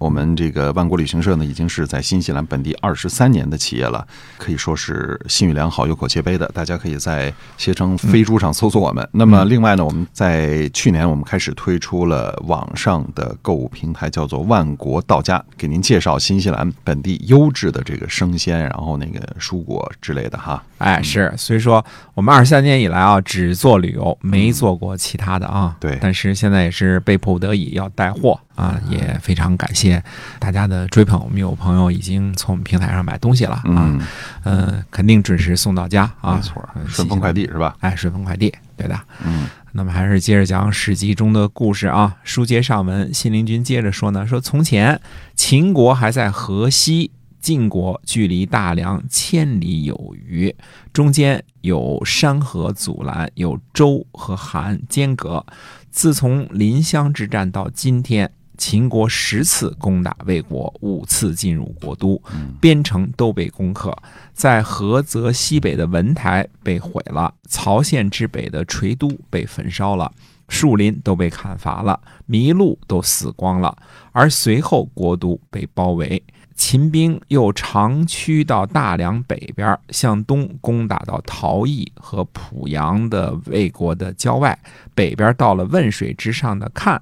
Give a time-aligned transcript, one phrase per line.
[0.00, 4.04] 我们这个万国旅行社呢，已经是在新西兰本地二十三年的企业了，
[4.36, 6.50] 可以说是信誉良好、有口皆碑的。
[6.54, 9.08] 大家可以在携程飞猪上搜索我们。
[9.12, 20.62] 那么，另外呢，我们在去年我们开始推出了网上的购物平台，叫做万国到家，给您介绍新西兰本地优质的这个生鲜，然后那个蔬果之类的哈。
[20.78, 25.76] 哎，是，所以说我们二十三年以来啊，只做旅游，没做过其他的啊。
[25.78, 30.02] 对，但是现在也是被迫不得已要带货啊，也非常感谢
[30.38, 31.20] 大家的追捧。
[31.22, 34.00] 我们有朋友已经从我们平台上买东西了啊，嗯，
[34.44, 37.76] 嗯，肯定准时送到家啊，没错，顺丰快递是吧？
[37.80, 38.98] 哎，顺丰快递，对的。
[39.24, 42.16] 嗯，那么还是接着讲《史记》中的故事啊。
[42.24, 45.00] 书接上文，信陵君接着说呢，说从前
[45.34, 47.10] 秦国还在河西。
[47.40, 50.54] 晋国距离大梁千里有余，
[50.92, 55.42] 中间有山河阻拦，有周和韩间隔。
[55.90, 62.22] 自从临湘之战到今天，秦国十次攻打魏国，五次进入国都，
[62.60, 63.96] 边城都被攻克。
[64.34, 70.12] 在菏泽西北的文台被毁了，曹县之北的垂都被焚烧了，
[70.48, 73.74] 树林都被砍伐了，麋鹿都死光了。
[74.12, 76.22] 而随后国都被包围。
[76.54, 84.58] 秦兵又长驱到大梁北边，向东攻打到陶邑和濮阳的魏国的郊外，
[84.94, 87.00] 北边到了汶水之上的看，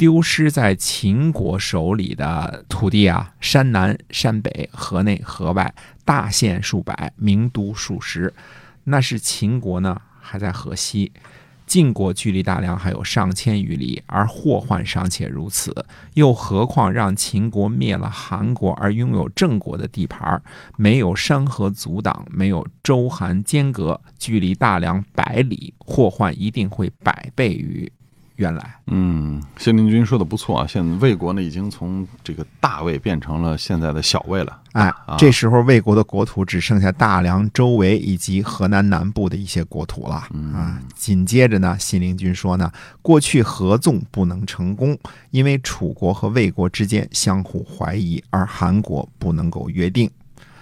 [0.00, 5.74] 丢失在秦国手里的土地啊，山南、山北、河内、河外，
[6.06, 8.32] 大县数百，名都数十，
[8.84, 11.12] 那是秦国呢，还在河西。
[11.66, 15.84] 晋国距离大梁还有上千余里，而祸患尚且如此，
[16.14, 20.42] 又何况让秦国灭了韩国而拥有郑国的地盘，
[20.78, 27.92] 没有山河阻挡，没有周韩间隔，距离大梁百里，祸患一定会百倍于
[28.40, 28.74] 原来。
[28.86, 34.58] 嗯，谢令君说的不错啊，现在魏国呢已经从这个大魏变成了现在的小魏了。
[34.72, 40.14] 哎，这时候魏国的国土只剩下大梁周围以及河南南部的一些国土了。
[40.54, 44.98] 啊，紧接着呢，信陵君说呢，过去合纵不能成功，
[45.30, 50.10] 因为楚国和魏国之间相互怀疑，而韩国不能够约定。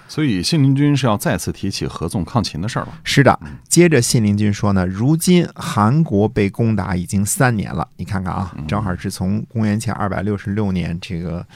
[0.09, 2.99] 所以信陵君是要再次提起合纵抗秦的事儿了。
[3.05, 3.39] 是的，
[3.69, 11.47] 接着信陵君说呢，如今韩国被攻打已经三年了，你看看啊，正好是从公元前二百六十六年这个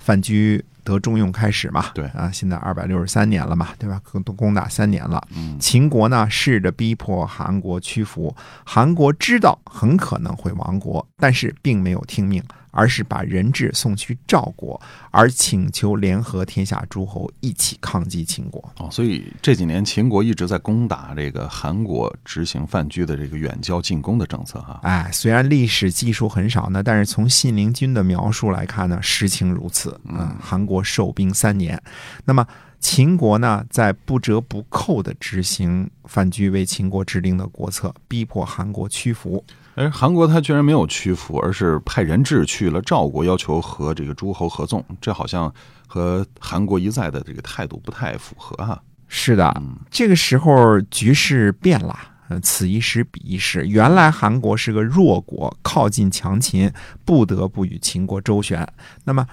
[0.00, 1.86] 范雎得重用开始嘛。
[1.94, 4.00] 对啊，现在二百六十三年了嘛，对吧？
[4.24, 5.24] 都攻打三年了。
[5.36, 12.42] 嗯，秦国呢试着逼迫韩国屈服，韩国知道很可能会亡国，但是并没有听命。
[12.76, 14.78] 而是把人质送去赵国，
[15.10, 18.62] 而请求联合天下诸侯一起抗击秦国。
[18.76, 24.78] 哦，所以这几年秦国一直在攻打这个韩国，执行范雎的这个远交近攻的政策哈。
[24.82, 29.98] 哎，虽然历史记述很少呢，但是从信陵君的描述来看呢，实情如此。
[30.04, 31.82] 嗯，韩国受兵三年，
[32.26, 32.46] 那么
[32.78, 39.42] 秦国呢，在不折不扣的执行范雎为秦国制定的国策，逼迫韩国屈服。
[39.76, 44.82] 哎，韩国他居然没有屈服，而是派人质去了赵国，要求和这个诸侯合纵。
[45.02, 45.52] 这好像
[45.86, 48.82] 和韩国一再的这个态度不太符合哈。
[49.06, 51.94] 是的，这个时候局势变了，
[52.42, 53.66] 此一时彼一时。
[53.66, 56.72] 原来韩国是个弱国，靠近强秦，
[57.04, 58.66] 不得不与秦国周旋。
[59.04, 59.26] 那么，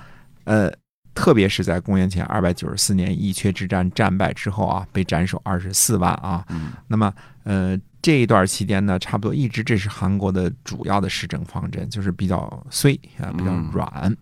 [0.44, 0.70] 呃，
[1.16, 6.44] 特别是在公元前二百九十四年伊阙之战战败之后啊，被斩首二十四万啊。
[6.50, 7.14] 嗯，那么，
[7.46, 7.80] 呃。
[8.04, 14.16] 这一段期间呢，差不多一直这是韩国的主要的施政方针，就是比较碎啊，比较软。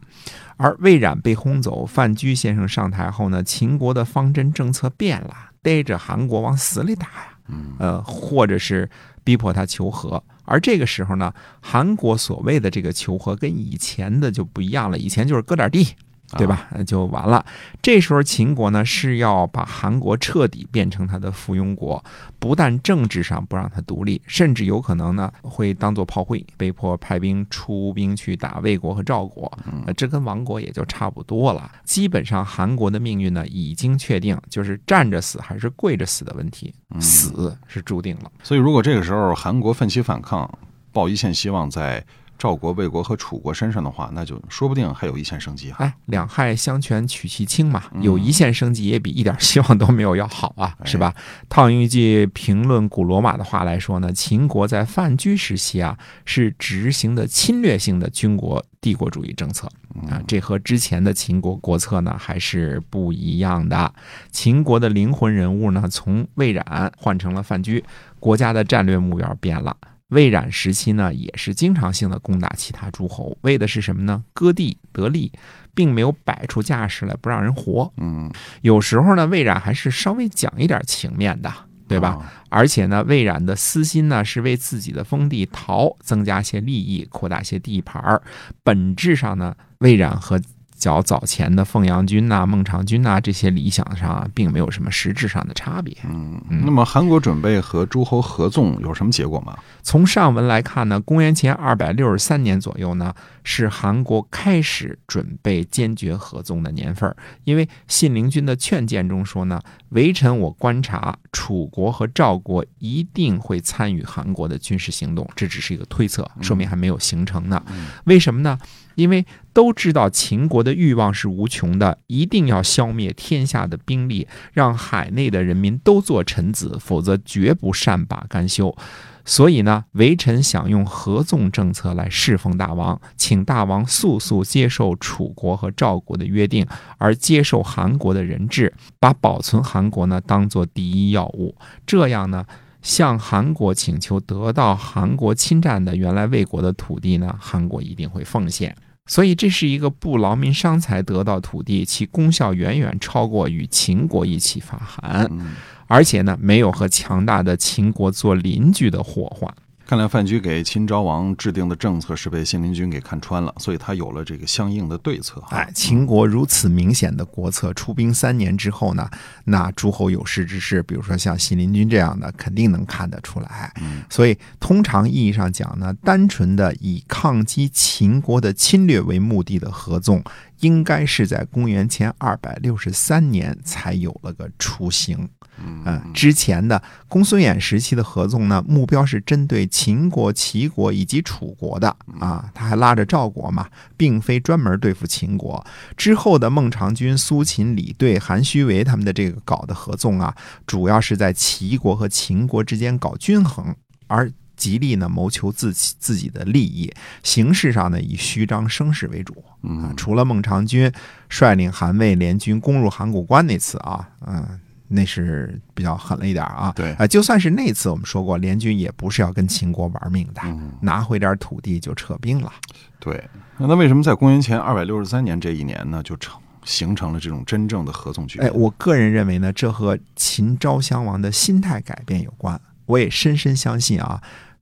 [0.55, 7.37] 而魏冉被轰走，范雎先生上台后呢，秦国的方针政策变了，逮着韩国往死里打呀，
[7.79, 8.87] 呃，或者是
[9.23, 10.23] 逼迫他求和。
[10.45, 15.95] 而这个时候呢，韩国所谓的这个求和跟以前的就不一样了，以前就是割点地。
[16.37, 16.69] 对吧？
[16.85, 17.45] 就完了。
[17.81, 22.03] 这时候秦国呢是要把韩国彻底变成他的附庸国，
[22.39, 29.51] 不但政治上不让他独立，甚至有可能呢会当做炮灰，被迫派兵出兵去打魏国和赵国。
[29.97, 31.71] 这跟亡国也就差不多了。
[31.83, 38.31] 基本上韩国的命运呢已经确定，就是站着死还是跪着死的问题，死是注定了。
[38.43, 40.49] 所以如果这个时候韩国奋起反抗，
[40.93, 42.03] 抱一线希望在。
[42.41, 45.85] 赵国、魏国和楚国身上的话，那就说不定还有一线生机哈。
[45.85, 51.13] 哎，两害相权取其轻嘛，嗯有一线生机也比一点希望都没有要好啊，哎是吧？
[51.49, 55.95] 套用一句评论古罗马的话来说呢，秦国在范雎时期啊，
[56.25, 59.67] 是执行的侵略性的军国帝国主义政策
[60.09, 63.93] 啊，这和之前的秦国国策呢还是不一样的。
[64.31, 67.83] 秦国的灵魂人物呢，从魏冉换成了范雎，
[68.19, 69.77] 国家的战略目标变了。
[70.11, 74.23] 魏冉时期呢，也是经常性的攻打其他诸侯，为的是什么呢？
[74.33, 75.31] 割地得利，
[75.73, 77.91] 并没有摆出架势来不让人活。
[77.97, 78.29] 嗯，
[78.61, 81.49] 有时候呢，魏冉还是稍微讲一点情面的，
[81.87, 82.09] 对吧？
[82.09, 82.33] 啊？
[82.49, 88.21] 而且呢，魏冉的私心呢是为自己的封地陶增加些利益，扩大些地盘儿。
[88.63, 90.37] 本质上呢，魏冉和
[90.81, 95.95] 较早前的凤阳君呐、孟尝君呐这些理想上啊，并没有什么实质上的差别。
[96.03, 99.55] 嗯，那么韩国准备和诸侯合纵有什么结果吗？
[99.83, 103.13] 从上文来看呢，公元前二百六十三年左右呢，
[103.43, 107.15] 是韩国开始准备坚决合纵的年份儿。
[107.43, 117.61] 因为信陵君的劝谏中说呢，微臣我观察，楚国和赵国一定会参与韩国的军事行动，这只是一个推测，说明还没有形成呢。
[118.05, 118.57] 为什么呢？
[119.01, 128.75] 因为都知道秦国的欲望是无穷的，一定要消灭天下的兵力，让海内的人民都做臣子，否则绝不善罢甘休。
[129.23, 136.65] 所以呢，微臣想用合纵政策来侍奉大王，请大王速速接受楚国和赵国的约定，
[136.97, 141.55] 而接受韩国的人质，把保存韩国呢当做第一要务。
[141.85, 142.45] 这样呢，
[142.81, 148.75] 向韩国请求得到韩国侵占的原来魏国的土地呢，韩国一定会奉献。
[149.11, 155.51] 所以这是一个不劳民伤财得到土地，其功效远远超过与秦国一起发韩，嗯，
[155.85, 159.53] 而且呢，没有和强大的秦国做邻居的祸患。
[159.91, 165.43] 看来范雎给秦昭王制定的政策是被信陵君给看穿了，所以他有了这个相应的对策。
[165.49, 169.09] 哎，秦国如此明显的国策，出兵三年之后呢，
[169.43, 173.69] 那诸侯有识之士，比如说像信陵君这样的，肯定能看得出来。
[173.81, 180.23] 嗯所以，通常意义上讲呢，单纯的以抗击秦国的侵略为目的的合纵，
[180.61, 185.29] 应该是在公元前二百六十三年才有了个雏形。
[185.63, 195.63] 嗯，之前的公孙衍时期的合纵呢，目标是针对秦国、齐国以及楚国的啊，他还拉着赵国嘛，并非专门对付秦国。
[195.95, 200.35] 之后的孟尝君、苏秦、李队、韩须为他们的这个搞的合纵啊，
[200.65, 203.75] 主要是在齐国和秦国之间搞均衡，
[204.07, 204.31] 而
[204.61, 206.93] 极力呢谋求自己自己的利益，
[207.23, 209.93] 形式上呢以虚张声势为主啊嗯。
[209.97, 210.91] 除了孟尝君
[211.27, 214.59] 率领韩魏联军攻入函谷关那次啊，嗯。
[214.93, 222.51] 那是比较狠了一点啊，对啊，就算是那次我们说过，联军也不是要跟秦国玩命的，嗯，拿回点土地就撤兵了。
[222.99, 223.23] 对。
[223.57, 228.49] 那为什么在公元前二百六十三年这一年呢，就成形成了这种真正的合纵局面？
[228.49, 232.59] 哎，我个人认为呢，这和秦昭襄王的心态改变有关。
[232.85, 234.21] 我也深深相信啊，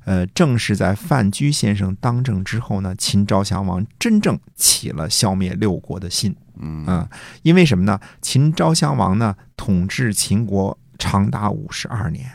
[0.09, 6.35] 呃，正是在范雎先生当政之后呢，秦昭襄王真正起了消灭六国的心。
[6.59, 7.07] 嗯啊，
[7.43, 7.99] 因为什么呢？
[8.19, 12.27] 秦昭襄王呢，统治秦国长达五十二年，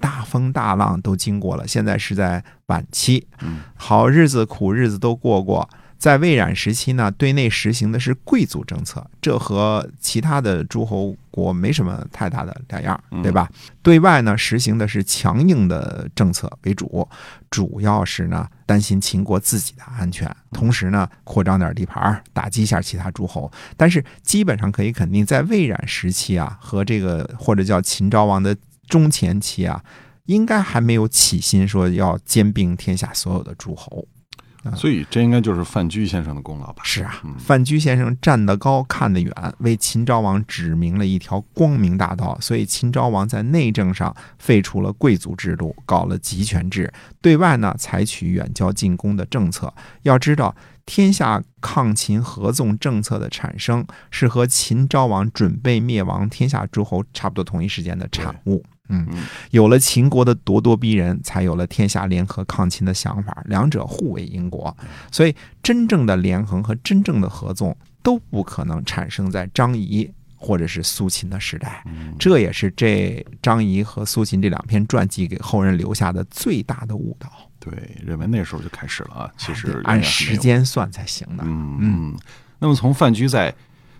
[0.00, 5.70] 大风大浪都经过了，现在是在晚期嗯，好日子苦日子都过过。
[6.00, 13.46] 在魏冉时期呢，对内实行的是贵族政策，这和其他的诸侯国没什么太大的两样，对吧？
[13.82, 17.06] 对外呢，实行的是强硬的政策为主，
[17.50, 23.52] 主要是呢担心秦国自己的安全，同时呢扩张点地盘，打击一下其他诸侯。
[23.76, 28.56] 但是基本上可以肯定，在魏冉时期啊，和这个或者叫秦昭王的
[28.88, 29.84] 中前期啊，
[30.24, 34.08] 应该还没有起心说要兼并天下所有的诸侯。
[34.76, 36.82] 所以这应该就是范雎先生的功劳吧？
[36.84, 42.38] 是啊嗯，范雎先生站得高看得远，为秦昭王指明了一条光明大道。
[42.40, 46.86] 所以秦昭王在内政上废除了贵族制度，搞了集权制；
[47.22, 49.72] 对外呢，采取远交近攻的政策。
[50.02, 58.62] 要知道，天下抗秦合纵政策的产生，是和秦昭王准备灭亡天下诸侯差不多同一时间的产物。
[58.90, 64.76] 嗯嗯，有了秦国的咄咄逼人，才有了天下联合抗秦的想法，两者互为因果。
[65.10, 71.82] 所以，真正的连横和真正的合纵都不可能产生在张仪或者是苏秦的时代。
[71.86, 77.30] 嗯这也是这张仪和苏秦这两篇传记给后人留下的最大的误导。
[77.58, 81.44] 对，认为那时候就开始了啊，其实按时间算才行的。
[81.46, 82.18] 嗯嗯，
[82.58, 83.54] 那么从范雎在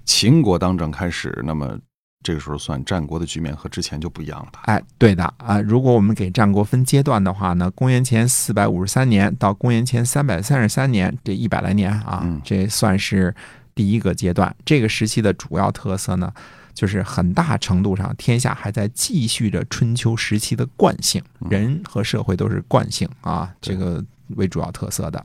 [0.07, 1.79] 秦国当政开始，那么
[2.23, 4.61] 这个时候算战国的局面和之前就不一样了吧？
[4.67, 5.61] 哎，对的啊。
[5.61, 13.35] 如果我们给战国分阶段的话呢，公元前四百五十三年到公元前三百三十三年这一百来年啊，嗯这算是
[13.75, 14.55] 第一个阶段。
[14.65, 16.31] 这个时期的主要特色呢，
[16.75, 24.05] 就是很大程度上天下还在继续着春秋时期的惯性，人和社会都是惯性啊，对这个
[24.37, 25.25] 为主要特色的。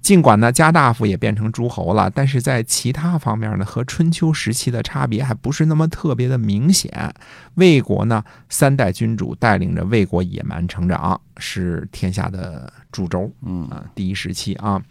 [0.00, 7.14] 尽管呢，家大夫也变成诸侯了，但是在其他方面呢，和春秋时期的差别还不是那么特别的明显。
[7.54, 13.30] 魏国呢，三代君主带领着魏国野蛮成长，是天下的主轴。
[13.46, 14.82] 嗯啊，第一时期啊。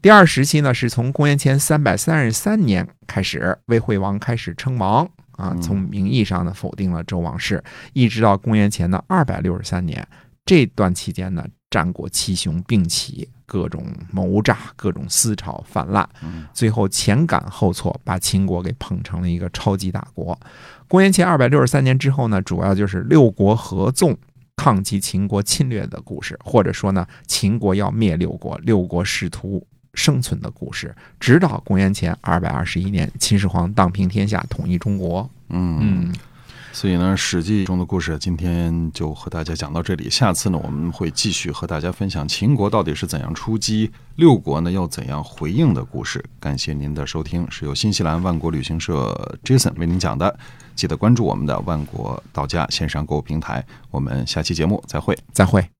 [0.00, 10.08] 第二时期呢，是从公元前三百三十三年开始，魏惠王开始称王啊，嗯从名义上呢否定了周王室，一直到公元前的二百六十三年，
[10.46, 20.38] 这段期间呢，战国七雄并起，各种谋诈、各种思潮泛滥，嗯最后前赶后错，把秦国给捧成了一个超级大国。
[20.88, 24.18] 公元前二百六十三年之后呢，主要就是六国合纵。
[24.56, 35.30] 抗击秦国侵略的故事，或者说呢，秦国要灭六国，六国试图生存的故事，直到公元前二百二十一年，秦始皇荡平天下，统一中国。
[35.48, 36.14] 嗯嗯，
[36.72, 40.08] 所以呢，《史记》中的故事今天就和大家讲到这里。
[40.08, 46.24] 下次呢，我们会继续和大家分享秦国到底是怎样出击，六国呢又怎样回应的故事。
[46.38, 50.38] 感谢您的收听，是由新西兰万国旅行社 Jason 为您讲的。
[50.74, 53.64] 记得关注我们的万国到家线上购物平台。
[53.90, 55.18] 我们下期节目再会。
[55.32, 55.79] 再会。